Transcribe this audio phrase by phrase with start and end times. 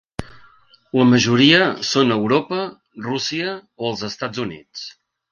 [0.99, 2.61] La majoria són a Europa,
[3.09, 3.51] Rússia
[3.83, 4.87] o els Estats Units.